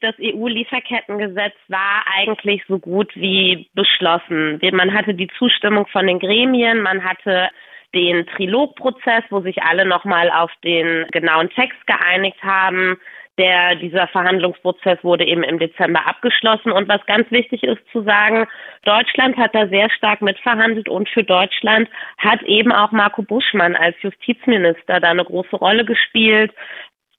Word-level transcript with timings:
Das 0.00 0.14
EU-Lieferkettengesetz 0.18 1.54
war 1.68 2.04
eigentlich 2.16 2.62
so 2.66 2.78
gut 2.78 3.14
wie 3.14 3.68
beschlossen. 3.74 4.58
Man 4.72 4.94
hatte 4.94 5.12
die 5.12 5.28
Zustimmung 5.38 5.86
von 5.88 6.06
den 6.06 6.18
Gremien, 6.18 6.80
man 6.80 7.04
hatte 7.04 7.50
den 7.94 8.26
Trilogprozess, 8.26 9.24
wo 9.28 9.40
sich 9.40 9.62
alle 9.62 9.84
nochmal 9.84 10.30
auf 10.30 10.50
den 10.64 11.06
genauen 11.10 11.50
Text 11.50 11.86
geeinigt 11.86 12.42
haben. 12.42 12.98
Der, 13.36 13.74
dieser 13.74 14.06
Verhandlungsprozess 14.08 15.02
wurde 15.02 15.24
eben 15.24 15.42
im 15.42 15.58
Dezember 15.58 16.06
abgeschlossen. 16.06 16.72
Und 16.72 16.88
was 16.88 17.04
ganz 17.06 17.30
wichtig 17.30 17.62
ist 17.62 17.80
zu 17.92 18.02
sagen, 18.02 18.46
Deutschland 18.84 19.36
hat 19.36 19.54
da 19.54 19.66
sehr 19.68 19.90
stark 19.90 20.22
mitverhandelt 20.22 20.88
und 20.88 21.08
für 21.08 21.24
Deutschland 21.24 21.88
hat 22.18 22.42
eben 22.42 22.72
auch 22.72 22.92
Marco 22.92 23.22
Buschmann 23.22 23.76
als 23.76 23.96
Justizminister 24.02 25.00
da 25.00 25.10
eine 25.10 25.24
große 25.24 25.56
Rolle 25.56 25.84
gespielt. 25.84 26.52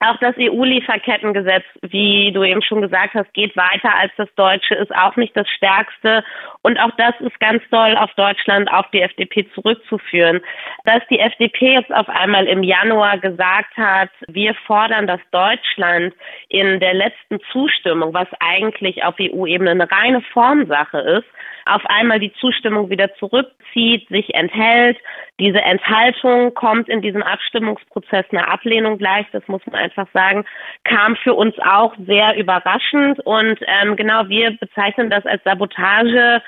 Auch 0.04 0.18
das 0.18 0.36
EU-Lieferkettengesetz, 0.40 1.64
wie 1.84 2.32
du 2.32 2.44
eben 2.44 2.64
schon 2.64 2.82
gesagt 2.82 3.14
hast, 3.14 3.32
geht 3.36 3.56
weiter 3.56 3.96
als 3.96 4.12
das 4.18 4.28
deutsche, 4.36 4.74
ist 4.74 4.94
auch 4.96 5.16
nicht 5.16 5.38
das 5.38 5.48
stärkste. 5.48 6.24
Und 6.64 6.80
auch 6.80 6.90
das 6.98 7.14
ist 7.20 7.40
ganz 7.40 7.62
doll 7.70 7.96
auf 7.96 8.12
Deutschland, 8.16 8.72
auf 8.74 8.90
die 8.92 9.02
FDP 9.02 9.48
zurückzuführen. 9.54 10.42
Dass 10.86 11.04
die 11.12 11.20
FDP 11.20 11.74
jetzt 11.74 11.94
auf 11.94 12.10
einmal 12.10 12.48
im 12.48 12.64
Januar 12.64 13.20
gesagt 13.20 13.78
hat, 13.78 14.10
wir 14.28 14.56
fordern, 14.66 15.06
dass 15.06 15.22
Deutschland 15.30 16.16
in 16.50 16.80
der 16.80 16.96
letzten 16.96 17.40
Zustimmung, 17.52 18.12
was 18.12 18.28
eigentlich 18.40 19.04
auf 19.04 19.14
EU-Ebene 19.20 19.70
eine 19.70 19.92
reine 19.92 20.22
Formsache 20.34 20.98
ist, 20.98 21.28
auf 21.66 21.82
einmal 21.86 22.20
die 22.20 22.34
Zustimmung 22.34 22.90
wieder 22.90 23.14
zurückzieht, 23.16 24.08
sich 24.10 24.34
enthält. 24.34 24.98
Diese 25.40 25.62
Enthaltung 25.62 26.54
kommt 26.54 26.90
in 26.90 27.02
diesem 27.02 27.24
Abstimmungsprozess 27.24 28.26
eine 28.32 28.48
Ablehnung 28.48 28.98
gleich, 28.98 29.26
das 29.32 29.48
muss 29.48 29.66
man 29.66 29.76
einfach 29.76 30.08
sagen, 30.14 30.46
kam 30.84 31.16
für 31.18 31.34
uns 31.34 31.56
auch 31.60 31.94
sehr 32.06 32.38
überraschend. 32.38 33.20
Und 33.22 33.60
ähm, 33.68 33.96
genau, 33.96 34.28
wir 34.28 34.52
bezeichnen 34.60 35.10
das 35.10 35.26
als 35.26 35.44
Sabotage 35.44 36.42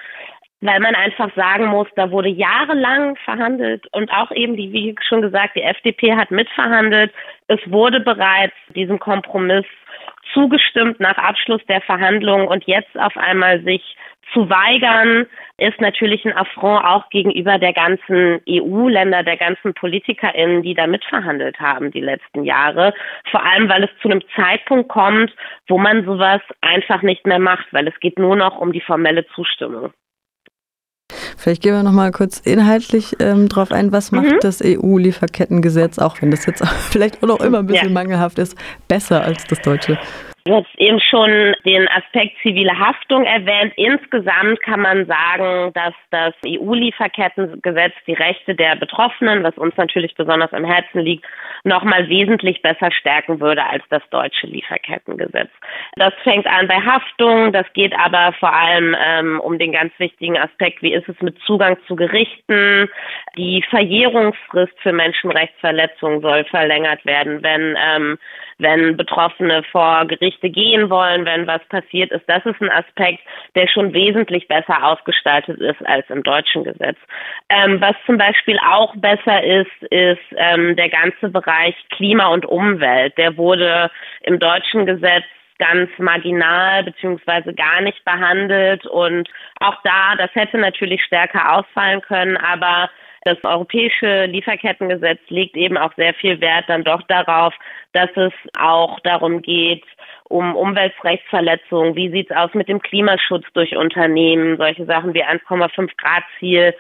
weil 0.64 0.80
man 0.80 0.96
einfach 0.96 1.30
sagen 1.36 1.66
muss, 1.66 1.88
da 1.98 2.10
wurde 2.10 2.30
jahrelang 2.30 3.18
verhandelt 3.18 3.86
und 3.92 4.10
auch 4.12 4.32
eben 4.32 4.56
die, 4.56 4.72
wie 4.72 4.96
schon 5.08 5.22
gesagt, 5.22 5.58
die 5.58 5.62
FDP 5.62 6.16
hat 6.16 6.32
mitverhandelt. 6.32 7.12
Es 7.48 7.60
wurde 7.66 8.00
bereits 8.00 8.56
diesem 8.74 8.98
Kompromiss 8.98 9.66
zugestimmt 10.34 11.00
nach 11.00 11.18
Abschluss 11.18 11.62
der 11.68 11.82
Verhandlungen 11.82 12.48
und 12.48 12.66
jetzt 12.66 12.98
auf 12.98 13.18
einmal 13.18 13.62
sich 13.64 13.96
zu 14.34 14.50
weigern, 14.50 15.28
ist 15.58 15.80
natürlich 15.80 16.26
ein 16.26 16.36
Affront 16.36 16.84
auch 16.84 17.10
gegenüber 17.10 17.60
der 17.60 17.74
ganzen 17.74 18.42
EU-Länder, 18.50 19.24
der 19.24 19.38
ganzen 19.38 19.74
PolitikerInnen, 19.74 20.64
die 20.64 20.74
da 20.74 20.88
mitverhandelt 20.88 21.60
haben 21.60 21.92
die 21.92 22.02
letzten 22.02 22.44
Jahre. 22.44 22.94
Vor 23.30 23.46
allem, 23.46 23.70
weil 23.70 23.84
es 23.84 23.90
zu 24.02 24.10
einem 24.10 24.22
Zeitpunkt 24.36 24.90
kommt, 24.90 25.32
wo 25.68 25.78
man 25.78 26.06
sowas 26.06 26.42
einfach 26.62 27.02
nicht 27.04 27.28
mehr 27.28 27.40
macht, 27.40 27.68
weil 27.72 27.88
es 27.88 28.00
geht 28.00 28.18
nur 28.18 28.36
noch 28.36 28.58
um 28.58 28.72
die 28.72 28.82
formelle 28.82 29.26
Zustimmung. 29.28 29.94
Vielleicht 31.44 31.62
gehen 31.62 31.74
wir 31.74 31.84
noch 31.84 31.92
mal 31.92 32.12
kurz 32.12 32.40
inhaltlich 32.40 33.18
ähm, 33.20 33.50
drauf 33.50 33.74
ein. 33.74 33.92
Was 33.92 34.14
macht 34.14 34.28
mhm. 34.28 34.40
das 34.40 34.62
EU-Lieferkettengesetz, 34.64 36.00
auch 36.00 36.22
wenn 36.22 36.32
das 36.32 36.46
jetzt 36.46 36.66
vielleicht 36.90 37.22
auch 37.22 37.28
noch 37.28 37.42
immer 37.42 37.60
ein 37.60 37.66
bisschen 37.66 37.90
ja. 37.90 37.94
mangelhaft 37.94 38.40
ist, 38.40 38.56
besser 38.88 39.22
als 39.22 39.44
das 39.44 39.60
deutsche? 39.60 40.00
Du 40.46 40.54
hast 40.54 40.68
eben 40.78 41.00
schon 41.00 41.56
den 41.64 41.88
Aspekt 41.88 42.36
zivile 42.42 42.78
Haftung 42.78 43.24
erwähnt. 43.24 43.72
Insgesamt 43.78 44.62
kann 44.62 44.82
man 44.82 45.06
sagen, 45.06 45.72
dass 45.74 45.94
das 46.12 46.34
EU-Lieferkettengesetz 46.46 47.94
die 48.06 48.14
Rechte 48.14 48.54
der 48.54 48.76
Betroffenen, 48.76 49.44
was 49.44 49.58
uns 49.58 49.78
natürlich 49.78 50.16
besonders 50.16 50.52
am 50.52 50.66
Herzen 50.66 51.00
liegt, 51.00 51.26
nochmal 51.64 52.10
wesentlich 52.10 52.62
besser 52.62 52.92
stärken 52.92 53.40
würde 53.40 53.64
als 53.66 53.86
das 53.90 54.02
deutsche 54.10 54.48
Lieferkettengesetz. 54.48 55.50
Das 55.96 56.14
fängt 56.24 56.46
an 56.46 56.68
bei 56.68 56.82
Haftung, 56.82 57.54
das 57.54 57.72
geht 57.72 57.98
aber 57.98 58.34
vor 58.34 58.54
allem 58.54 58.98
ähm, 59.00 59.40
um 59.40 59.58
den 59.58 59.72
ganz 59.72 59.94
wichtigen 59.98 60.38
Aspekt, 60.38 60.82
wie 60.82 60.94
ist 60.94 61.08
es 61.08 61.22
mit 61.22 61.40
Zugang 61.46 61.78
zu 61.88 61.96
Gerichten. 61.96 62.90
Die 63.38 63.64
Verjährungsfrist 63.70 64.78
für 64.82 64.92
Menschenrechtsverletzungen 64.92 66.20
soll 66.20 66.44
verlängert 66.44 67.06
werden, 67.06 67.42
wenn 67.44 67.78
ähm, 67.82 68.18
wenn 68.64 68.98
Betroffene 68.98 69.62
vor 69.72 70.06
Gerichte 70.08 70.50
gehen 70.50 70.90
wollen, 70.90 71.26
wenn 71.26 71.46
was 71.46 71.64
passiert 71.70 72.12
ist. 72.12 72.24
Das 72.28 72.44
ist 72.46 72.60
ein 72.62 72.72
Aspekt, 72.72 73.20
der 73.56 73.68
schon 73.68 73.94
wesentlich 73.94 74.48
besser 74.48 74.84
ausgestaltet 74.84 75.60
ist 75.60 75.86
als 75.86 76.10
im 76.10 76.24
deutschen 76.24 76.64
Gesetz. 76.64 76.98
Ähm, 77.50 77.80
was 77.80 77.96
zum 78.08 78.18
Beispiel 78.18 78.58
auch 78.68 78.96
besser 78.96 79.44
ist, 79.44 79.84
ist 79.92 80.22
ähm, 80.38 80.76
der 80.76 80.90
ganze 80.90 81.30
Bereich 81.30 81.76
Klima 81.92 82.28
und 82.28 82.46
Umwelt. 82.46 83.16
Der 83.18 83.38
wurde 83.38 83.92
im 84.24 84.40
deutschen 84.40 84.88
Gesetz 84.88 85.26
ganz 85.60 85.90
marginal 85.98 86.84
beziehungsweise 86.84 87.54
gar 87.54 87.82
nicht 87.82 88.04
behandelt 88.04 88.86
und 88.86 89.30
auch 89.60 89.78
da, 89.84 90.16
das 90.18 90.34
hätte 90.34 90.58
natürlich 90.58 91.04
stärker 91.04 91.58
ausfallen 91.58 92.02
können, 92.02 92.38
aber 92.38 92.90
das 93.26 93.38
europäische 93.44 94.26
Lieferkettengesetz 94.26 95.20
legt 95.30 95.56
eben 95.56 95.78
auch 95.78 95.94
sehr 95.96 96.14
viel 96.14 96.40
Wert 96.42 96.66
dann 96.68 96.84
doch 96.84 97.02
darauf, 97.04 97.54
dass 97.94 98.10
es 98.16 98.34
auch 98.58 99.00
darum 99.02 99.42
geht, 99.42 99.84
um 100.26 100.56
Umweltrechtsverletzungen, 100.56 101.96
wie 101.96 102.10
sieht's 102.10 102.32
aus 102.32 102.54
mit 102.54 102.68
dem 102.68 102.82
Klimaschutz 102.82 103.46
durch 103.54 103.76
Unternehmen, 103.78 104.58
solche 104.58 104.86
Sachen 104.86 105.14
wie 105.14 105.24
1,5 105.24 105.90
Grad 105.98 106.24
Ziel, 106.40 106.74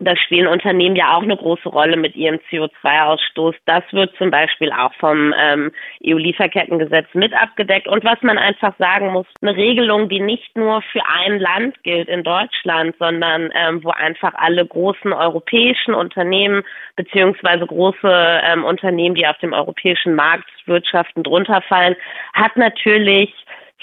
da 0.00 0.16
spielen 0.16 0.46
Unternehmen 0.46 0.94
ja 0.94 1.16
auch 1.16 1.22
eine 1.22 1.36
große 1.36 1.68
Rolle 1.68 1.96
mit 1.96 2.14
ihrem 2.14 2.38
CO2-Ausstoß. 2.50 3.54
Das 3.66 3.82
wird 3.90 4.14
zum 4.16 4.30
Beispiel 4.30 4.70
auch 4.70 4.94
vom 4.94 5.34
ähm, 5.36 5.72
EU-Lieferkettengesetz 6.06 7.06
mit 7.14 7.34
abgedeckt. 7.34 7.88
Und 7.88 8.04
was 8.04 8.22
man 8.22 8.38
einfach 8.38 8.76
sagen 8.78 9.08
muss, 9.08 9.26
eine 9.42 9.56
Regelung, 9.56 10.08
die 10.08 10.20
nicht 10.20 10.56
nur 10.56 10.82
für 10.82 11.02
ein 11.04 11.40
Land 11.40 11.82
gilt 11.82 12.08
in 12.08 12.22
Deutschland, 12.22 12.94
sondern 12.98 13.50
ähm, 13.54 13.82
wo 13.82 13.90
einfach 13.90 14.34
alle 14.34 14.64
großen 14.64 15.12
europäischen 15.12 15.94
Unternehmen 15.94 16.62
beziehungsweise 16.94 17.66
große 17.66 18.40
ähm, 18.44 18.64
Unternehmen, 18.64 19.16
die 19.16 19.26
auf 19.26 19.38
dem 19.38 19.52
europäischen 19.52 20.14
Markt 20.14 20.48
wirtschaften, 20.66 21.24
drunter 21.24 21.60
fallen, 21.62 21.96
hat 22.34 22.56
natürlich 22.56 23.34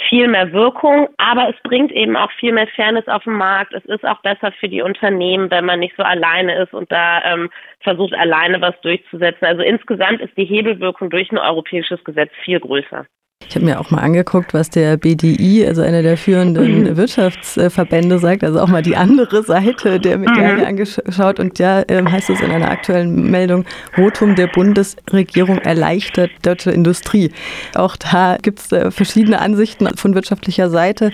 viel 0.09 0.27
mehr 0.27 0.51
Wirkung, 0.51 1.07
aber 1.17 1.49
es 1.49 1.55
bringt 1.63 1.91
eben 1.91 2.15
auch 2.15 2.31
viel 2.33 2.51
mehr 2.51 2.67
Fairness 2.67 3.07
auf 3.07 3.23
den 3.23 3.33
Markt. 3.33 3.73
Es 3.73 3.85
ist 3.85 4.05
auch 4.05 4.21
besser 4.21 4.51
für 4.59 4.67
die 4.67 4.81
Unternehmen, 4.81 5.49
wenn 5.51 5.65
man 5.65 5.79
nicht 5.79 5.95
so 5.95 6.03
alleine 6.03 6.61
ist 6.63 6.73
und 6.73 6.91
da 6.91 7.23
ähm, 7.23 7.49
versucht, 7.79 8.13
alleine 8.13 8.61
was 8.61 8.79
durchzusetzen. 8.81 9.45
Also 9.45 9.61
insgesamt 9.61 10.21
ist 10.21 10.35
die 10.37 10.45
Hebelwirkung 10.45 11.09
durch 11.09 11.31
ein 11.31 11.37
europäisches 11.37 12.03
Gesetz 12.03 12.31
viel 12.43 12.59
größer. 12.59 13.05
Ich 13.47 13.55
habe 13.55 13.65
mir 13.65 13.79
auch 13.79 13.91
mal 13.91 13.99
angeguckt, 13.99 14.53
was 14.53 14.69
der 14.69 14.97
BDI, 14.97 15.65
also 15.67 15.81
einer 15.81 16.01
der 16.01 16.17
führenden 16.17 16.97
Wirtschaftsverbände, 16.97 18.17
sagt, 18.17 18.43
also 18.43 18.59
auch 18.59 18.67
mal 18.67 18.81
die 18.81 18.95
andere 18.95 19.43
Seite 19.43 19.99
der 19.99 20.17
Medaille 20.17 20.57
mhm. 20.57 20.65
angeschaut. 20.65 21.39
Und 21.39 21.59
ja, 21.59 21.83
ähm, 21.87 22.11
heißt 22.11 22.29
es 22.29 22.41
in 22.41 22.51
einer 22.51 22.71
aktuellen 22.71 23.29
Meldung, 23.29 23.65
Votum 23.93 24.35
der 24.35 24.47
Bundesregierung 24.47 25.59
erleichtert 25.59 26.31
deutsche 26.41 26.71
Industrie. 26.71 27.31
Auch 27.75 27.95
da 27.97 28.37
gibt 28.41 28.59
es 28.59 28.71
äh, 28.71 28.89
verschiedene 28.89 29.39
Ansichten 29.39 29.87
von 29.95 30.15
wirtschaftlicher 30.15 30.69
Seite, 30.69 31.11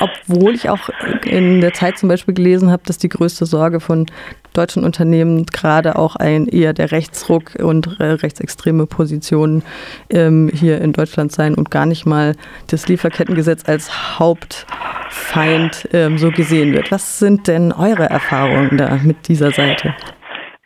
obwohl 0.00 0.54
ich 0.54 0.70
auch 0.70 0.88
in 1.24 1.60
der 1.60 1.74
Zeit 1.74 1.98
zum 1.98 2.08
Beispiel 2.08 2.34
gelesen 2.34 2.70
habe, 2.70 2.82
dass 2.86 2.98
die 2.98 3.08
größte 3.08 3.46
Sorge 3.46 3.80
von 3.80 4.06
deutschen 4.52 4.84
Unternehmen 4.84 5.46
gerade 5.46 5.96
auch 5.96 6.16
ein 6.16 6.46
eher 6.46 6.72
der 6.72 6.92
Rechtsruck 6.92 7.54
und 7.56 7.98
äh, 8.00 8.04
rechtsextreme 8.04 8.86
Positionen 8.86 9.62
ähm, 10.10 10.50
hier 10.52 10.80
in 10.80 10.92
Deutschland 10.92 11.32
sein 11.32 11.54
und 11.54 11.70
gar 11.70 11.86
nicht 11.86 12.06
mal 12.06 12.34
das 12.68 12.88
Lieferkettengesetz 12.88 13.68
als 13.68 14.18
Hauptfeind 14.18 15.88
ähm, 15.92 16.18
so 16.18 16.30
gesehen 16.30 16.72
wird. 16.72 16.90
Was 16.90 17.18
sind 17.18 17.46
denn 17.46 17.72
eure 17.72 18.04
Erfahrungen 18.04 18.76
da 18.76 18.98
mit 19.02 19.28
dieser 19.28 19.50
Seite? 19.52 19.94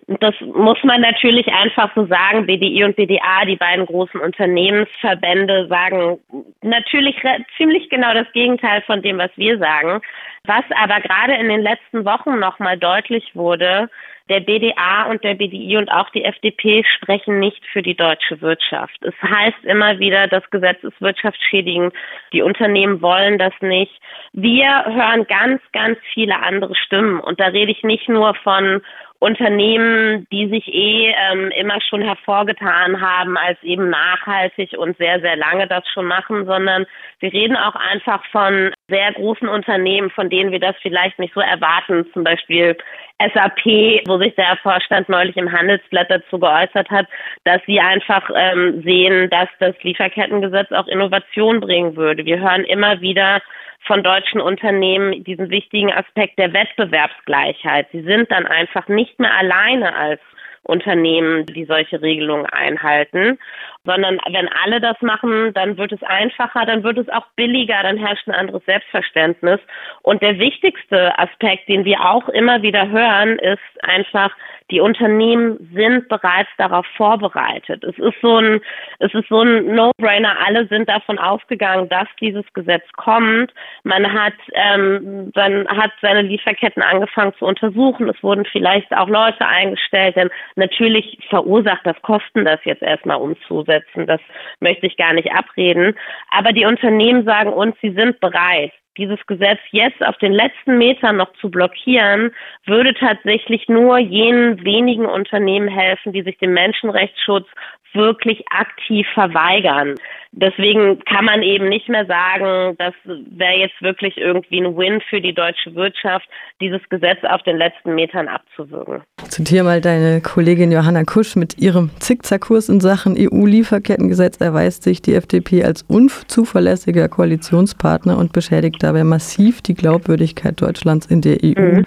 Das 0.07 0.35
muss 0.41 0.83
man 0.83 1.01
natürlich 1.01 1.47
einfach 1.49 1.91
so 1.95 2.07
sagen. 2.07 2.47
BDI 2.47 2.85
und 2.85 2.97
BDA, 2.97 3.45
die 3.47 3.57
beiden 3.57 3.87
großen 3.87 4.21
Unternehmensverbände, 4.21 5.69
sagen 5.69 6.19
natürlich 6.61 7.17
ziemlich 7.57 7.89
genau 7.89 8.13
das 8.13 8.31
Gegenteil 8.33 8.83
von 8.83 9.01
dem, 9.03 9.19
was 9.19 9.31
wir 9.37 9.59
sagen. 9.59 10.01
Was 10.45 10.65
aber 10.83 11.01
gerade 11.01 11.35
in 11.35 11.49
den 11.49 11.63
letzten 11.63 12.05
Wochen 12.05 12.41
nochmal 12.41 12.77
deutlich 12.77 13.31
wurde, 13.35 13.89
der 14.29 14.41
BDA 14.41 15.05
und 15.11 15.23
der 15.23 15.35
BDI 15.35 15.77
und 15.77 15.91
auch 15.91 16.09
die 16.11 16.25
FDP 16.25 16.85
sprechen 16.85 17.39
nicht 17.39 17.65
für 17.73 17.83
die 17.83 17.95
deutsche 17.95 18.41
Wirtschaft. 18.41 18.99
Es 19.03 19.15
heißt 19.23 19.65
immer 19.65 19.99
wieder, 19.99 20.27
das 20.27 20.49
Gesetz 20.51 20.83
ist 20.83 21.01
wirtschaftsschädigend, 21.01 21.93
die 22.33 22.43
Unternehmen 22.43 23.03
wollen 23.03 23.39
das 23.39 23.53
nicht. 23.61 23.93
Wir 24.33 24.85
hören 24.87 25.27
ganz, 25.27 25.61
ganz 25.73 25.99
viele 26.13 26.41
andere 26.43 26.75
Stimmen 26.75 27.21
und 27.21 27.41
da 27.41 27.47
rede 27.47 27.73
ich 27.73 27.83
nicht 27.83 28.09
nur 28.09 28.35
von 28.37 28.81
Unternehmen, 29.23 30.27
die 30.33 30.49
sich 30.49 30.67
eh 30.67 31.15
ähm, 31.31 31.53
immer 31.53 31.81
schon 31.81 32.03
hervorgetan 32.03 33.01
haben 33.01 33.37
als 33.37 33.57
eben 33.63 33.89
nachhaltig 33.89 34.73
und 34.77 34.99
sehr, 34.99 35.21
sehr 35.21 35.37
lange 35.37 35.69
das 35.69 35.85
schon 35.95 36.07
machen, 36.07 36.45
sondern 36.45 36.87
wir 37.21 37.33
reden 37.33 37.57
auch 37.57 37.77
einfach 37.77 38.25
von 38.33 38.73
sehr 38.89 39.13
großen 39.13 39.49
Unternehmen, 39.49 40.11
von 40.11 40.29
denen 40.29 40.51
wir 40.51 40.59
das 40.59 40.75
vielleicht 40.83 41.21
nicht 41.21 41.35
so 41.35 41.41
erwarten. 41.41 42.05
Zum 42.13 42.25
Beispiel 42.25 42.77
SAP, 43.21 43.65
wo 44.09 44.19
sich 44.19 44.35
der 44.35 44.59
Vorstand 44.61 45.09
neulich 45.09 45.37
im 45.37 45.53
Handelsblatt 45.53 46.11
dazu 46.11 46.41
geäußert 46.41 46.91
hat, 46.91 47.07
dass 47.45 47.63
sie 47.65 47.79
einfach 47.79 48.29
ähm, 48.35 48.83
sehen, 48.83 49.31
dass 49.31 49.49
das 49.61 49.77
Lieferkettengesetz 49.83 50.73
auch 50.73 50.89
Innovation 50.89 51.61
bringen 51.61 51.95
würde. 51.95 52.25
Wir 52.25 52.41
hören 52.41 52.65
immer 52.65 53.01
wieder 53.01 53.41
von 53.87 54.03
deutschen 54.03 54.41
Unternehmen 54.41 55.25
diesen 55.25 55.51
wichtigen 55.51 55.93
Aspekt 55.93 56.39
der 56.39 56.53
Wettbewerbsgleichheit. 56.53 57.89
Sie 57.93 58.03
sind 58.03 58.31
dann 58.31 58.47
einfach 58.47 58.89
nicht 58.89 59.19
mehr 59.19 59.35
alleine 59.35 59.95
als 59.95 60.21
Unternehmen, 60.65 61.45
die 61.47 61.65
solche 61.65 62.01
Regelungen 62.01 62.47
einhalten, 62.47 63.39
sondern 63.85 64.19
wenn 64.31 64.49
alle 64.49 64.81
das 64.81 65.01
machen, 65.01 65.53
dann 65.55 65.77
wird 65.77 65.93
es 65.93 66.03
einfacher, 66.03 66.65
dann 66.67 66.85
wird 66.85 66.99
es 66.99 67.09
auch 67.09 67.27
billiger, 67.35 67.83
dann 67.83 67.97
herrscht 67.97 68.29
ein 68.29 68.35
anderes 68.35 68.65
Selbstverständnis. 68.65 69.61
Und 70.03 70.23
der 70.23 70.39
wichtigste 70.39 71.19
Aspekt, 71.19 71.69
den 71.69 71.85
wir 71.85 72.01
auch 72.01 72.29
immer 72.29 72.63
wieder 72.63 72.89
hören, 72.89 73.39
ist 73.39 73.61
einfach, 73.83 74.31
die 74.71 74.81
Unternehmen 74.81 75.69
sind 75.75 76.09
bereits 76.09 76.49
darauf 76.57 76.87
vorbereitet. 76.97 77.85
Es 77.85 77.99
ist 77.99 78.15
so 78.23 78.39
ein, 78.39 78.61
es 79.01 79.13
ist 79.13 79.29
so 79.29 79.43
ein 79.43 79.75
No-Brainer. 79.75 80.35
Alle 80.47 80.67
sind 80.69 80.89
davon 80.89 81.19
ausgegangen, 81.19 81.89
dass 81.89 82.09
dieses 82.21 82.45
Gesetz 82.55 82.85
kommt. 82.97 83.53
Man 83.83 84.11
hat, 84.13 84.33
ähm, 84.55 85.31
man 85.35 85.69
hat 85.69 85.91
seine 86.01 86.23
Lieferketten 86.23 86.83
angefangen 86.83 87.35
zu 87.39 87.45
untersuchen. 87.45 88.09
Es 88.09 88.23
wurden 88.23 88.47
vielleicht 88.47 88.97
auch 88.97 89.09
Leute 89.09 89.47
eingestellt, 89.47 90.17
denn 90.17 90.31
natürlich 90.57 91.19
verursacht 91.29 91.85
das 91.85 92.01
Kosten, 92.03 92.45
das 92.45 92.61
jetzt 92.65 92.83
erstmal 92.83 93.19
umzusetzen. 93.19 93.72
Das 93.95 94.21
möchte 94.61 94.87
ich 94.87 94.97
gar 94.97 95.13
nicht 95.13 95.33
abreden. 95.33 95.97
Aber 96.31 96.53
die 96.53 96.67
Unternehmen 96.67 97.25
sagen 97.25 97.53
uns, 97.53 97.77
sie 97.81 97.93
sind 97.93 98.21
bereit 98.21 98.73
dieses 98.97 99.19
Gesetz 99.27 99.61
jetzt 99.71 100.05
auf 100.05 100.17
den 100.19 100.33
letzten 100.33 100.79
Metern 100.79 101.17
noch 101.17 101.33
zu 101.41 101.51
blockieren, 101.51 102.33
würde 102.67 102.95
tatsächlich 102.95 103.69
nur 103.69 103.99
jenen 103.99 104.65
wenigen 104.65 105.07
Unternehmen 105.07 105.69
helfen, 105.69 106.13
die 106.13 106.23
sich 106.23 106.39
dem 106.39 106.53
Menschenrechtsschutz 106.55 107.47
wirklich 107.95 108.45
aktiv 108.51 109.07
verweigern. 109.15 109.97
Deswegen 110.35 111.05
kann 111.05 111.27
man 111.27 111.43
eben 111.43 111.69
nicht 111.69 111.91
mehr 111.91 112.07
sagen, 112.07 112.75
das 112.79 112.95
wäre 113.05 113.59
jetzt 113.59 113.81
wirklich 113.83 114.17
irgendwie 114.17 114.63
ein 114.63 114.77
Win 114.77 115.03
für 115.11 115.21
die 115.21 115.35
deutsche 115.35 115.75
Wirtschaft, 115.75 116.27
dieses 116.61 116.81
Gesetz 116.89 117.19
auf 117.25 117.43
den 117.43 117.59
letzten 117.59 117.95
Metern 117.95 118.29
abzuwürgen. 118.29 119.03
Zitiere 119.29 119.65
mal 119.65 119.83
deine 119.83 120.23
Kollegin 120.23 120.73
Johanna 120.73 121.05
Kusch 121.05 121.37
mit 121.37 121.59
ihrem 121.59 121.91
Zickzackkurs 122.01 122.71
in 122.71 122.81
Sachen 122.81 123.15
EU-Lieferkettengesetz 123.19 124.41
erweist 124.41 124.85
sich 124.85 125.03
die 125.03 125.15
FDP 125.15 125.65
als 125.65 125.83
unzuverlässiger 125.83 127.11
Koalitionspartner 127.11 128.17
und 128.17 128.33
beschädigt 128.33 128.82
dabei 128.83 129.05
massiv 129.05 129.63
die 129.63 129.75
Glaubwürdigkeit 129.75 130.61
Deutschlands 130.61 131.07
in 131.07 131.21
der 131.21 131.39
EU. 131.43 131.61
Mhm. 131.61 131.87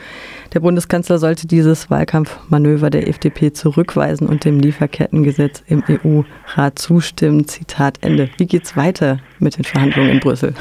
Der 0.54 0.60
Bundeskanzler 0.60 1.18
sollte 1.18 1.48
dieses 1.48 1.90
Wahlkampfmanöver 1.90 2.90
der 2.90 3.08
FDP 3.08 3.54
zurückweisen 3.54 4.28
und 4.28 4.46
dem 4.46 4.60
Lieferkettengesetz 4.60 5.64
im 5.68 5.84
EU-Rat 5.90 6.80
zustimmen. 6.80 7.48
Zitat 7.48 7.98
Ende. 8.02 8.30
Wie 8.38 8.46
geht's 8.46 8.78
weiter 8.78 9.20
mit 9.40 9.58
den 9.58 9.64
Verhandlungen 9.64 10.10
in 10.10 10.20
Brüssel? 10.20 10.54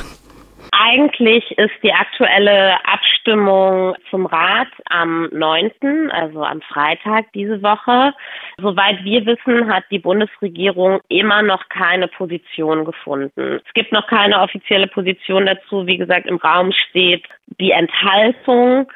Eigentlich 0.86 1.50
ist 1.56 1.72
die 1.82 1.94
aktuelle 1.94 2.76
Abstimmung 2.84 3.96
zum 4.10 4.26
Rat 4.26 4.69
am 4.90 5.31
9., 5.32 6.10
also 6.10 6.44
am 6.44 6.60
Freitag 6.60 7.25
diese 7.32 7.62
Woche. 7.62 8.12
Soweit 8.58 9.02
wir 9.02 9.25
wissen, 9.25 9.72
hat 9.72 9.84
die 9.90 9.98
Bundesregierung 9.98 11.00
immer 11.08 11.40
noch 11.40 11.70
keine 11.70 12.06
Position 12.06 12.84
gefunden. 12.84 13.62
Es 13.66 13.72
gibt 13.72 13.92
noch 13.92 14.06
keine 14.08 14.38
offizielle 14.40 14.86
Position 14.86 15.46
dazu. 15.46 15.86
Wie 15.86 15.96
gesagt, 15.96 16.26
im 16.26 16.36
Raum 16.36 16.70
steht 16.72 17.25
die 17.58 17.70
Enthaltung. 17.70 18.86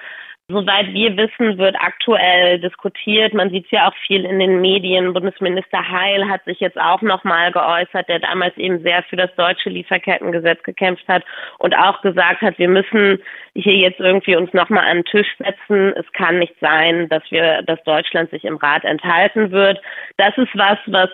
Soweit 0.50 0.95
wir 0.95 1.15
wissen, 1.19 1.59
wird 1.59 1.77
aktuell 1.79 2.59
diskutiert. 2.59 3.35
Man 3.35 3.50
sieht 3.50 3.67
es 3.67 3.71
ja 3.71 3.87
auch 3.87 3.95
viel 4.06 4.25
in 4.25 4.39
den 4.39 4.62
Medien. 4.62 5.12
Bundesminister 5.12 5.87
Heil 5.87 6.27
hat 6.27 6.43
sich 6.47 6.59
jetzt 6.59 6.81
auch 6.81 7.03
nochmal 7.03 7.53
geäußert, 7.53 8.09
der 8.09 8.21
damals 8.21 8.56
eben 8.56 8.81
sehr 8.83 9.03
für 9.03 9.17
das 9.17 9.29
deutsche 9.37 9.69
Lieferkettengesetz 9.69 10.62
gekämpft 10.62 11.06
hat 11.06 11.23
und 11.59 11.77
auch 11.77 12.00
gesagt 12.00 12.41
hat, 12.41 12.59
wir 12.59 12.69
müssen 12.71 13.19
hier 13.55 13.75
jetzt 13.75 14.00
irgendwie 14.00 14.37
uns 14.37 14.50
nochmal 14.55 14.87
an 14.87 15.03
den 15.03 15.05
Tisch 15.05 15.29
setzen. 15.37 15.93
Es 15.97 16.11
kann 16.15 16.39
nicht 16.39 16.55
sein, 16.62 17.11
dass 17.11 17.23
wir, 17.29 17.61
dass 17.65 17.85
Deutschland 17.85 18.31
sich 18.31 18.47
im 18.47 18.56
Rat 18.56 18.85
enthalten 18.85 19.50
wird. 19.50 19.79
Das 20.17 20.33
ist 20.39 20.56
was, 20.56 20.79
was 20.87 21.11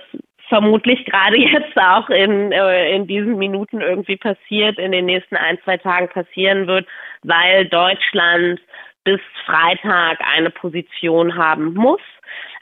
vermutlich 0.49 1.05
gerade 1.07 1.39
jetzt 1.41 1.77
auch 1.77 2.09
in, 2.09 2.53
äh, 2.53 2.95
in 2.95 3.09
diesen 3.09 3.37
Minuten 3.37 3.81
irgendwie 3.81 4.17
passiert, 4.17 4.79
in 4.79 4.93
den 4.93 5.07
nächsten 5.07 5.35
ein, 5.35 5.59
zwei 5.65 5.77
Tagen 5.77 6.09
passieren 6.09 6.69
wird, 6.69 6.87
weil 7.25 7.67
Deutschland 7.67 8.61
bis 9.05 9.21
Freitag 9.45 10.19
eine 10.35 10.51
Position 10.51 11.37
haben 11.37 11.75
muss. 11.75 12.01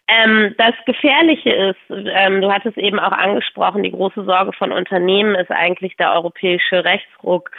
Ähm, 0.09 0.55
das 0.59 0.75
Gefährliche 0.85 1.51
ist, 1.51 1.79
ähm, 1.89 2.41
du 2.41 2.53
hattest 2.53 2.77
eben 2.77 2.99
auch 2.99 3.13
angesprochen, 3.13 3.85
die 3.85 3.93
große 3.93 4.25
Sorge 4.25 4.53
von 4.53 4.73
Unternehmen 4.73 5.37
ist 5.37 5.51
eigentlich 5.51 5.97
der 5.97 6.13
europäische 6.13 6.85
Rechtsruck. 6.85 7.51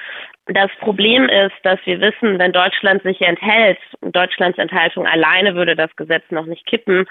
Das 0.48 0.70
Problem 0.82 1.30
ist, 1.30 1.56
dass 1.64 1.80
wir 1.86 2.02
wissen, 2.02 2.38
wenn 2.40 2.52
Deutschland 2.52 3.02
sich 3.04 3.22
enthält, 3.22 3.80
Deutschlands 4.02 4.58
Enthaltung 4.58 5.08
alleine 5.08 5.56
würde 5.56 5.76
das 5.76 5.96
Gesetz 5.96 6.24
noch 6.32 6.46
nicht 6.46 6.66
kippen. 6.66 7.06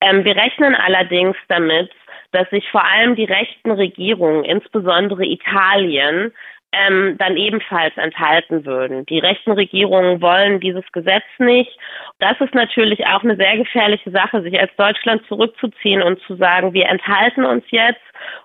Ähm, 0.00 0.24
wir 0.24 0.36
rechnen 0.36 0.76
allerdings 0.76 1.36
damit, 1.48 1.90
dass 2.30 2.48
sich 2.50 2.68
vor 2.70 2.84
allem 2.84 3.16
die 3.16 3.24
rechten 3.24 3.72
Regierungen, 3.72 4.44
insbesondere 4.44 5.24
Italien, 5.24 6.32
ähm, 6.76 7.16
dann 7.18 7.36
ebenfalls 7.36 7.96
enthalten 7.96 8.64
würden. 8.64 9.06
Die 9.06 9.18
rechten 9.18 9.52
Regierungen 9.52 10.20
wollen 10.20 10.60
dieses 10.60 10.84
Gesetz 10.92 11.24
nicht. 11.38 11.70
Das 12.18 12.40
ist 12.40 12.54
natürlich 12.54 13.06
auch 13.06 13.22
eine 13.22 13.36
sehr 13.36 13.56
gefährliche 13.56 14.10
Sache, 14.10 14.42
sich 14.42 14.58
als 14.58 14.74
Deutschland 14.76 15.22
zurückzuziehen 15.26 16.02
und 16.02 16.20
zu 16.22 16.36
sagen, 16.36 16.72
wir 16.72 16.86
enthalten 16.86 17.44
uns 17.44 17.64
jetzt. 17.70 18.00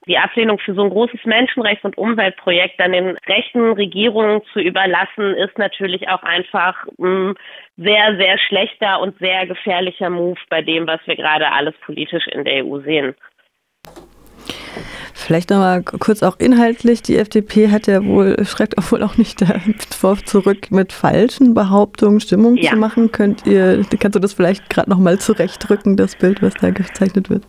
Die 0.06 0.18
Ablehnung 0.18 0.60
für 0.60 0.74
so 0.74 0.84
ein 0.84 0.90
großes 0.90 1.22
Menschenrechts- 1.26 1.86
und 1.86 1.98
Umweltprojekt 1.98 2.80
dann 2.80 2.92
den 2.92 3.18
rechten 3.28 3.72
Regierungen 3.74 4.42
zu 4.54 4.60
überlassen, 4.60 5.34
ist 5.36 5.58
natürlich 5.58 6.10
auch 6.10 6.24
einfach 6.24 6.86
ein 7.00 7.36
sehr, 7.78 8.16
sehr 8.18 8.38
schlechter 8.38 9.00
und 9.00 9.18
sehr 9.20 9.48
gefährlicher 9.48 10.10
Move 10.10 10.40
bei 10.50 10.62
dem, 10.62 10.88
was 10.88 11.00
wir 11.06 11.16
gerade 11.16 11.52
alles 11.52 11.74
politisch 11.86 12.28
in 12.28 12.44
der 12.44 12.66
EU 12.66 12.80
sehen. 12.82 13.16
Vielleicht 15.32 15.50
nochmal 15.50 15.82
kurz 15.82 16.24
auch 16.24 16.38
inhaltlich. 16.40 17.04
Die 17.04 17.16
FDP 17.16 17.70
hat 17.70 17.88
ja 17.88 18.04
wohl, 18.04 18.44
schreckt 18.44 18.78
auch 18.78 18.92
wohl 18.92 19.02
auch 19.02 19.16
nicht 19.16 19.40
davor 19.40 20.18
zurück, 20.26 20.72
mit 20.72 20.92
falschen 20.92 21.54
Behauptungen 21.54 22.20
Stimmung 22.20 22.58
ja. 22.58 22.72
zu 22.72 22.76
machen. 22.76 23.14
Könnt 23.14 23.48
ihr, 23.48 23.86
kannst 23.98 24.18
du 24.18 24.20
das 24.20 24.34
vielleicht 24.34 24.70
gerade 24.70 24.90
nochmal 24.90 25.20
zurechtrücken, 25.20 25.96
das 25.96 26.18
Bild, 26.18 26.42
was 26.42 26.56
da 26.56 26.72
gezeichnet 26.72 27.30
wird? 27.30 27.48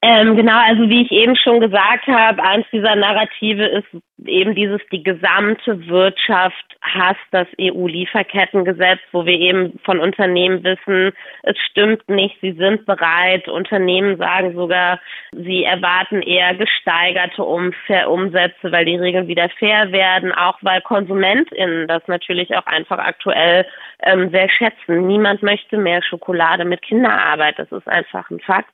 Ähm, 0.00 0.36
genau, 0.36 0.58
also 0.60 0.88
wie 0.88 1.02
ich 1.02 1.10
eben 1.10 1.34
schon 1.34 1.58
gesagt 1.60 2.06
habe, 2.06 2.42
eins 2.42 2.66
dieser 2.72 2.94
Narrative 2.94 3.64
ist 3.66 3.86
eben 4.24 4.54
dieses, 4.54 4.80
die 4.92 5.02
gesamte 5.02 5.88
Wirtschaft 5.88 6.76
hasst 6.80 7.20
das 7.32 7.48
EU-Lieferkettengesetz, 7.60 9.00
wo 9.10 9.26
wir 9.26 9.38
eben 9.38 9.78
von 9.84 9.98
Unternehmen 9.98 10.62
wissen, 10.62 11.12
es 11.42 11.56
stimmt 11.70 12.08
nicht, 12.08 12.36
sie 12.40 12.52
sind 12.52 12.86
bereit. 12.86 13.48
Unternehmen 13.48 14.16
sagen 14.18 14.54
sogar, 14.54 15.00
sie 15.32 15.64
erwarten 15.64 16.22
eher 16.22 16.54
gesteigerte 16.54 17.42
um 17.42 17.72
Umsätze, 18.06 18.70
weil 18.70 18.84
die 18.84 18.96
Regeln 18.96 19.26
wieder 19.26 19.48
fair 19.58 19.90
werden, 19.90 20.32
auch 20.32 20.58
weil 20.62 20.80
KonsumentInnen 20.82 21.88
das 21.88 22.06
natürlich 22.06 22.56
auch 22.56 22.66
einfach 22.66 22.98
aktuell 22.98 23.66
ähm, 24.02 24.30
sehr 24.30 24.48
schätzen. 24.48 25.06
Niemand 25.06 25.42
möchte 25.42 25.76
mehr 25.76 26.02
Schokolade 26.02 26.64
mit 26.64 26.82
Kinderarbeit, 26.82 27.58
das 27.58 27.70
ist 27.72 27.88
einfach 27.88 28.30
ein 28.30 28.40
Fakt. 28.40 28.70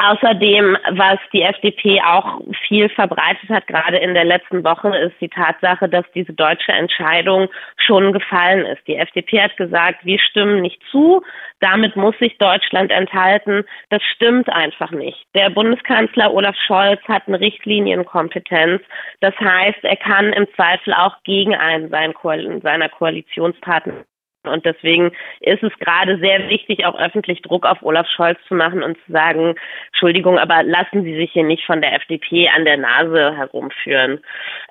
Außerdem, 0.00 0.76
was 0.92 1.18
die 1.32 1.42
FDP 1.42 2.00
auch 2.06 2.40
viel 2.68 2.88
verbreitet 2.88 3.50
hat, 3.50 3.66
gerade 3.66 3.96
in 3.96 4.14
der 4.14 4.24
letzten 4.24 4.62
Woche, 4.62 4.96
ist 4.96 5.20
die 5.20 5.28
Tatsache, 5.28 5.88
dass 5.88 6.04
diese 6.14 6.32
deutsche 6.32 6.70
Entscheidung 6.70 7.48
schon 7.76 8.12
gefallen 8.12 8.64
ist. 8.64 8.86
Die 8.86 8.94
FDP 8.94 9.42
hat 9.42 9.56
gesagt, 9.56 10.04
wir 10.04 10.20
stimmen 10.20 10.62
nicht 10.62 10.80
zu, 10.92 11.20
damit 11.58 11.96
muss 11.96 12.16
sich 12.20 12.38
Deutschland 12.38 12.92
enthalten. 12.92 13.64
Das 13.90 14.00
stimmt 14.14 14.48
einfach 14.48 14.92
nicht. 14.92 15.18
Der 15.34 15.50
Bundeskanzler 15.50 16.32
Olaf 16.32 16.54
Scholz 16.64 17.00
hat 17.08 17.26
eine 17.26 17.40
Richtlinienkompetenz. 17.40 18.80
Das 19.18 19.34
heißt, 19.40 19.82
er 19.82 19.96
kann 19.96 20.32
im 20.32 20.46
Zweifel 20.54 20.94
auch 20.94 21.16
gegen 21.24 21.56
einen 21.56 21.90
seiner 21.90 22.88
Koalitionspartner 22.88 24.04
und 24.44 24.64
deswegen 24.64 25.12
ist 25.40 25.62
es 25.62 25.72
gerade 25.78 26.18
sehr 26.18 26.48
wichtig, 26.48 26.84
auch 26.86 26.98
öffentlich 26.98 27.42
Druck 27.42 27.66
auf 27.66 27.82
Olaf 27.82 28.06
Scholz 28.08 28.38
zu 28.46 28.54
machen 28.54 28.82
und 28.82 28.96
zu 29.04 29.12
sagen, 29.12 29.54
Entschuldigung, 29.88 30.38
aber 30.38 30.62
lassen 30.62 31.02
Sie 31.02 31.14
sich 31.16 31.32
hier 31.32 31.44
nicht 31.44 31.64
von 31.64 31.80
der 31.80 31.94
FDP 31.94 32.48
an 32.48 32.64
der 32.64 32.76
Nase 32.76 33.36
herumführen. 33.36 34.20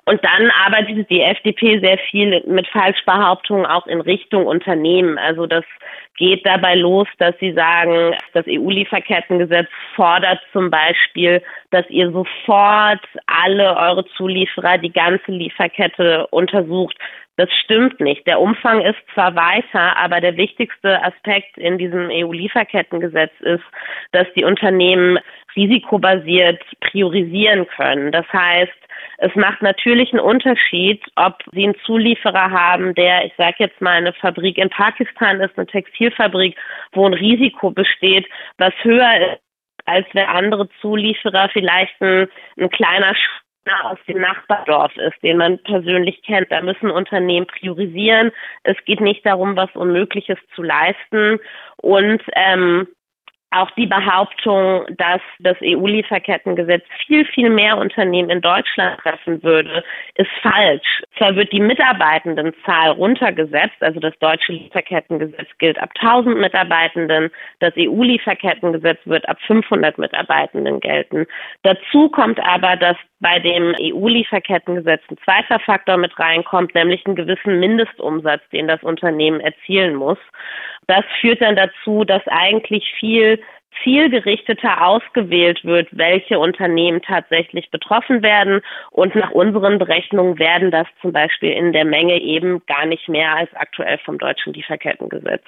Und 0.06 0.24
dann 0.24 0.50
arbeitet 0.50 1.10
die 1.10 1.22
FDP 1.22 1.80
sehr 1.80 1.98
viel 2.10 2.42
mit 2.46 2.66
Falschbehauptungen 2.68 3.66
auch 3.66 3.86
in 3.86 4.00
Richtung 4.00 4.46
Unternehmen. 4.46 5.18
Also 5.18 5.46
das 5.46 5.64
geht 6.16 6.44
dabei 6.44 6.74
los, 6.74 7.06
dass 7.18 7.34
sie 7.38 7.52
sagen, 7.52 8.14
das 8.32 8.44
EU-Lieferkettengesetz 8.48 9.68
fordert 9.94 10.40
zum 10.52 10.70
Beispiel, 10.70 11.42
dass 11.70 11.88
ihr 11.88 12.10
sofort 12.10 13.00
alle 13.26 13.76
eure 13.76 14.04
Zulieferer, 14.16 14.78
die 14.78 14.92
ganze 14.92 15.30
Lieferkette 15.30 16.26
untersucht. 16.28 16.96
Das 17.38 17.48
stimmt 17.52 18.00
nicht. 18.00 18.26
Der 18.26 18.40
Umfang 18.40 18.80
ist 18.80 18.98
zwar 19.14 19.36
weiter, 19.36 19.96
aber 19.96 20.20
der 20.20 20.36
wichtigste 20.36 21.00
Aspekt 21.04 21.56
in 21.56 21.78
diesem 21.78 22.10
EU-Lieferkettengesetz 22.10 23.30
ist, 23.38 23.62
dass 24.10 24.26
die 24.34 24.42
Unternehmen 24.42 25.20
risikobasiert 25.54 26.60
priorisieren 26.80 27.68
können. 27.68 28.10
Das 28.10 28.26
heißt, 28.32 28.72
es 29.18 29.32
macht 29.36 29.62
natürlich 29.62 30.12
einen 30.12 30.20
Unterschied, 30.20 31.00
ob 31.14 31.36
Sie 31.52 31.62
einen 31.62 31.78
Zulieferer 31.86 32.50
haben, 32.50 32.92
der, 32.96 33.24
ich 33.26 33.32
sage 33.38 33.56
jetzt 33.60 33.80
mal, 33.80 33.98
eine 33.98 34.12
Fabrik 34.14 34.58
in 34.58 34.68
Pakistan 34.68 35.40
ist, 35.40 35.56
eine 35.56 35.68
Textilfabrik, 35.68 36.56
wo 36.90 37.06
ein 37.06 37.14
Risiko 37.14 37.70
besteht, 37.70 38.26
was 38.56 38.74
höher 38.82 39.34
ist, 39.34 39.42
als 39.84 40.06
wenn 40.12 40.26
andere 40.26 40.68
Zulieferer 40.80 41.50
vielleicht 41.52 42.00
ein, 42.02 42.26
ein 42.58 42.70
kleiner 42.70 43.14
aus 43.70 43.98
dem 44.06 44.20
Nachbardorf 44.20 44.96
ist, 44.96 45.22
den 45.22 45.38
man 45.38 45.58
persönlich 45.62 46.22
kennt. 46.22 46.50
Da 46.50 46.60
müssen 46.60 46.90
Unternehmen 46.90 47.46
priorisieren. 47.46 48.32
Es 48.64 48.76
geht 48.84 49.00
nicht 49.00 49.24
darum, 49.24 49.56
was 49.56 49.74
Unmögliches 49.74 50.38
zu 50.54 50.62
leisten. 50.62 51.38
Und 51.76 52.22
ähm, 52.34 52.88
auch 53.50 53.70
die 53.72 53.86
Behauptung, 53.86 54.84
dass 54.98 55.20
das 55.38 55.56
EU-Lieferkettengesetz 55.62 56.84
viel, 57.06 57.24
viel 57.24 57.48
mehr 57.48 57.78
Unternehmen 57.78 58.28
in 58.28 58.40
Deutschland 58.42 59.00
treffen 59.00 59.42
würde, 59.42 59.82
ist 60.16 60.30
falsch. 60.42 61.02
Zwar 61.16 61.34
wird 61.34 61.52
die 61.52 61.60
Mitarbeitendenzahl 61.60 62.90
runtergesetzt, 62.90 63.80
also 63.80 64.00
das 64.00 64.18
deutsche 64.18 64.52
Lieferkettengesetz 64.52 65.48
gilt 65.58 65.78
ab 65.78 65.90
1000 65.98 66.38
Mitarbeitenden, 66.38 67.30
das 67.60 67.72
EU-Lieferkettengesetz 67.78 68.98
wird 69.06 69.26
ab 69.28 69.38
500 69.46 69.96
Mitarbeitenden 69.96 70.80
gelten. 70.80 71.26
Dazu 71.62 72.10
kommt 72.10 72.40
aber, 72.40 72.76
dass 72.76 72.96
bei 73.20 73.38
dem 73.40 73.74
EU-Lieferkettengesetz 73.80 75.02
ein 75.10 75.18
zweiter 75.24 75.58
Faktor 75.60 75.96
mit 75.96 76.18
reinkommt, 76.18 76.74
nämlich 76.74 77.04
einen 77.04 77.16
gewissen 77.16 77.58
Mindestumsatz, 77.58 78.42
den 78.52 78.68
das 78.68 78.82
Unternehmen 78.82 79.40
erzielen 79.40 79.96
muss. 79.96 80.18
Das 80.86 81.04
führt 81.20 81.42
dann 81.42 81.56
dazu, 81.56 82.04
dass 82.04 82.22
eigentlich 82.28 82.84
viel 82.98 83.40
zielgerichteter 83.82 84.86
ausgewählt 84.86 85.64
wird, 85.64 85.88
welche 85.92 86.38
Unternehmen 86.38 87.02
tatsächlich 87.02 87.70
betroffen 87.70 88.22
werden. 88.22 88.60
Und 88.90 89.14
nach 89.14 89.30
unseren 89.30 89.78
Berechnungen 89.78 90.38
werden 90.38 90.70
das 90.70 90.86
zum 91.00 91.12
Beispiel 91.12 91.50
in 91.50 91.72
der 91.72 91.84
Menge 91.84 92.20
eben 92.20 92.62
gar 92.66 92.86
nicht 92.86 93.08
mehr 93.08 93.34
als 93.36 93.52
aktuell 93.54 93.98
vom 93.98 94.18
deutschen 94.18 94.52
Lieferkettengesetz. 94.52 95.44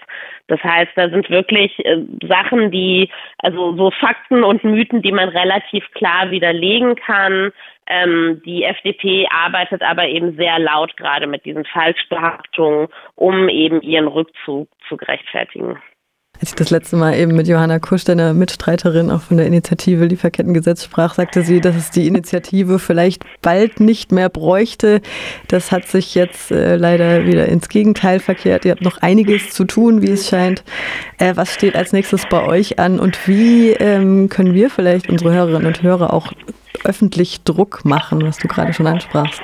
Das 0.47 0.63
heißt, 0.63 0.93
da 0.97 1.09
sind 1.09 1.31
wirklich 1.31 1.79
äh, 1.85 1.99
Sachen, 2.29 2.71
die, 2.71 3.11
also 3.39 3.77
so 3.77 3.91
Fakten 3.91 4.45
und 4.45 4.65
Mythen, 4.65 5.03
die 5.03 5.13
man 5.13 5.29
relativ 5.29 5.85
klar 5.93 6.31
widerlegen 6.31 6.97
kann. 6.97 7.53
Ähm, 7.87 8.41
die 8.45 8.63
FDP 8.63 9.27
arbeitet 9.31 9.83
aber 9.83 10.07
eben 10.07 10.37
sehr 10.37 10.59
laut 10.61 10.97
gerade 10.97 11.27
mit 11.27 11.45
diesen 11.45 11.65
Falschbehauptungen, 11.65 12.89
um 13.17 13.49
eben 13.49 13.83
ihren 13.83 14.07
Rückzug 14.07 14.69
zu 14.89 14.97
gerechtfertigen. 14.97 15.77
Als 16.41 16.51
ich 16.51 16.57
das 16.57 16.71
letzte 16.71 16.97
Mal 16.97 17.19
eben 17.19 17.37
mit 17.37 17.49
Johanna 17.49 17.79
Kusch, 17.79 18.05
deiner 18.05 18.33
Mitstreiterin 18.33 19.11
auch 19.11 19.21
von 19.21 19.37
der 19.37 19.47
Initiative 19.47 20.07
Lieferkettengesetz 20.07 20.85
sprach, 20.85 21.13
sagte 21.13 21.43
sie, 21.43 21.61
dass 21.61 21.77
es 21.77 21.91
die 21.91 22.07
Initiative 22.07 22.79
vielleicht 22.79 23.25
bald 23.43 23.79
nicht 23.79 24.11
mehr 24.11 24.31
bräuchte. 24.31 25.03
Das 25.49 25.71
hat 25.71 25.87
sich 25.87 26.15
jetzt 26.15 26.51
äh, 26.51 26.77
leider 26.77 27.27
wieder 27.27 27.45
ins 27.45 27.69
Gegenteil 27.69 28.21
verkehrt. 28.21 28.65
Ihr 28.65 28.71
habt 28.71 28.81
noch 28.81 29.03
einiges 29.03 29.51
zu 29.51 29.65
tun, 29.67 30.01
wie 30.01 30.13
es 30.13 30.29
scheint. 30.29 30.65
Äh, 31.19 31.37
was 31.37 31.53
steht 31.53 31.77
als 31.77 31.93
nächstes 31.93 32.23
bei 32.31 32.43
euch 32.43 32.79
an 32.79 33.01
und 33.01 33.29
wie 33.29 33.73
ähm, 33.73 34.31
können 34.31 34.55
wir 34.55 34.71
vielleicht 34.71 35.11
unsere 35.11 35.35
Hörerinnen 35.35 35.67
und 35.67 35.83
Hörer 35.83 36.11
auch 36.15 36.33
öffentlich 36.85 37.43
Druck 37.43 37.85
machen, 37.85 38.23
was 38.23 38.39
du 38.39 38.49
gerade 38.49 38.73
schon 38.73 38.87
ansprachst? 38.87 39.43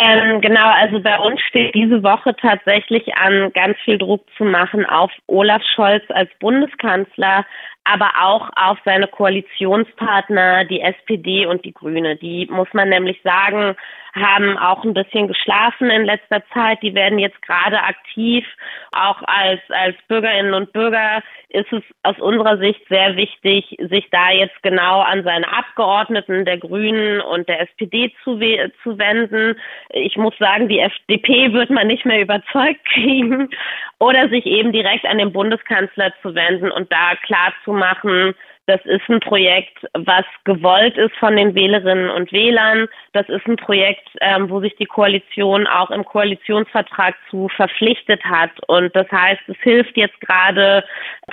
Ähm, 0.00 0.40
genau, 0.40 0.70
also 0.70 1.00
bei 1.00 1.18
uns 1.20 1.40
steht 1.42 1.74
diese 1.74 2.02
Woche 2.02 2.34
tatsächlich 2.34 3.16
an, 3.16 3.52
ganz 3.52 3.78
viel 3.84 3.96
Druck 3.96 4.26
zu 4.36 4.44
machen 4.44 4.84
auf 4.84 5.12
Olaf 5.28 5.62
Scholz 5.74 6.02
als 6.08 6.28
Bundeskanzler, 6.40 7.46
aber 7.84 8.10
auch 8.20 8.50
auf 8.56 8.78
seine 8.84 9.06
Koalitionspartner, 9.06 10.64
die 10.64 10.80
SPD 10.80 11.46
und 11.46 11.64
die 11.64 11.72
Grüne. 11.72 12.16
Die 12.16 12.48
muss 12.50 12.68
man 12.72 12.88
nämlich 12.88 13.20
sagen, 13.22 13.76
haben 14.14 14.56
auch 14.58 14.84
ein 14.84 14.94
bisschen 14.94 15.28
geschlafen 15.28 15.90
in 15.90 16.04
letzter 16.04 16.42
Zeit. 16.52 16.82
Die 16.82 16.94
werden 16.94 17.18
jetzt 17.18 17.40
gerade 17.42 17.82
aktiv. 17.82 18.46
Auch 18.92 19.20
als, 19.26 19.60
als 19.68 19.96
Bürgerinnen 20.08 20.54
und 20.54 20.72
Bürger 20.72 21.22
ist 21.48 21.72
es 21.72 21.82
aus 22.02 22.18
unserer 22.18 22.58
Sicht 22.58 22.80
sehr 22.88 23.16
wichtig, 23.16 23.76
sich 23.90 24.08
da 24.10 24.30
jetzt 24.30 24.60
genau 24.62 25.00
an 25.00 25.24
seine 25.24 25.48
Abgeordneten 25.48 26.44
der 26.44 26.58
Grünen 26.58 27.20
und 27.20 27.48
der 27.48 27.60
SPD 27.60 28.12
zu, 28.22 28.38
zu 28.82 28.98
wenden. 28.98 29.56
Ich 29.90 30.16
muss 30.16 30.36
sagen, 30.38 30.68
die 30.68 30.80
FDP 30.80 31.52
wird 31.52 31.70
man 31.70 31.86
nicht 31.86 32.04
mehr 32.04 32.20
überzeugt 32.22 32.84
kriegen 32.92 33.50
oder 33.98 34.28
sich 34.28 34.46
eben 34.46 34.72
direkt 34.72 35.06
an 35.06 35.18
den 35.18 35.32
Bundeskanzler 35.32 36.12
zu 36.22 36.34
wenden 36.34 36.70
und 36.70 36.90
da 36.92 37.14
klar 37.22 37.52
zu 37.64 37.72
machen, 37.72 38.34
das 38.66 38.80
ist 38.84 39.02
ein 39.08 39.20
Projekt, 39.20 39.86
was 39.92 40.24
gewollt 40.44 40.96
ist 40.96 41.14
von 41.16 41.36
den 41.36 41.54
Wählerinnen 41.54 42.08
und 42.08 42.32
Wählern. 42.32 42.88
Das 43.12 43.28
ist 43.28 43.46
ein 43.46 43.56
Projekt, 43.56 44.08
ähm, 44.22 44.48
wo 44.48 44.60
sich 44.60 44.74
die 44.76 44.86
Koalition 44.86 45.66
auch 45.66 45.90
im 45.90 46.04
Koalitionsvertrag 46.04 47.14
zu 47.30 47.48
verpflichtet 47.48 48.24
hat. 48.24 48.50
Und 48.66 48.96
das 48.96 49.10
heißt, 49.10 49.42
es 49.48 49.56
hilft 49.60 49.96
jetzt 49.96 50.18
gerade 50.20 50.82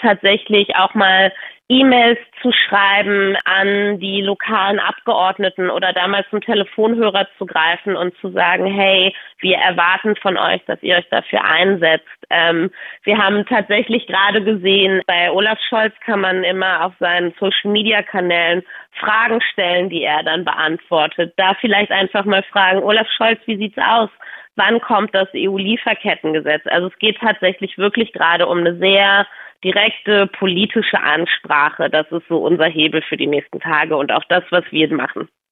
tatsächlich 0.01 0.75
auch 0.75 0.93
mal 0.93 1.31
E-Mails 1.71 2.19
zu 2.41 2.51
schreiben 2.51 3.37
an 3.45 3.97
die 3.97 4.21
lokalen 4.21 4.77
Abgeordneten 4.77 5.69
oder 5.69 5.93
damals 5.93 6.29
zum 6.29 6.41
Telefonhörer 6.41 7.29
zu 7.37 7.45
greifen 7.45 7.95
und 7.95 8.13
zu 8.17 8.29
sagen, 8.31 8.65
hey, 8.65 9.15
wir 9.39 9.55
erwarten 9.55 10.17
von 10.17 10.37
euch, 10.37 10.61
dass 10.65 10.83
ihr 10.83 10.97
euch 10.97 11.07
dafür 11.09 11.45
einsetzt. 11.45 12.09
Ähm, 12.29 12.71
wir 13.03 13.17
haben 13.17 13.45
tatsächlich 13.45 14.05
gerade 14.07 14.43
gesehen, 14.43 15.01
bei 15.07 15.31
Olaf 15.31 15.59
Scholz 15.69 15.93
kann 16.05 16.19
man 16.19 16.43
immer 16.43 16.85
auf 16.85 16.93
seinen 16.99 17.33
Social-Media-Kanälen 17.39 18.63
Fragen 18.99 19.39
stellen, 19.53 19.89
die 19.89 20.03
er 20.03 20.23
dann 20.23 20.43
beantwortet. 20.43 21.33
Da 21.37 21.55
vielleicht 21.61 21.91
einfach 21.91 22.25
mal 22.25 22.43
fragen, 22.51 22.83
Olaf 22.83 23.07
Scholz, 23.15 23.39
wie 23.45 23.55
sieht's 23.55 23.77
aus? 23.77 24.09
Wann 24.57 24.81
kommt 24.81 25.15
das 25.15 25.29
EU-Lieferkettengesetz? 25.33 26.63
Also 26.65 26.87
es 26.87 26.99
geht 26.99 27.17
tatsächlich 27.19 27.77
wirklich 27.77 28.11
gerade 28.11 28.47
um 28.47 28.57
eine 28.57 28.75
sehr 28.75 29.25
direkte 29.63 30.27
politische 30.27 30.99
Ansprache. 30.99 31.89
Das 31.89 32.11
ist 32.11 32.27
so 32.27 32.37
unser 32.37 32.65
Hebel 32.65 33.01
für 33.01 33.17
die 33.17 33.27
nächsten 33.27 33.59
Tage 33.59 33.95
und 33.95 34.11
auch 34.11 34.23
das, 34.29 34.43
was 34.49 34.63
wir 34.71 34.93
machen. 34.93 35.27